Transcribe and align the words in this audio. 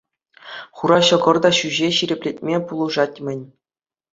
Хура 0.79 0.97
ҫӑкӑр 1.09 1.37
та 1.47 1.51
ҫӳҫе 1.57 1.89
ҫирӗплетме 1.99 2.57
пулӑшать-мӗн. 2.73 3.41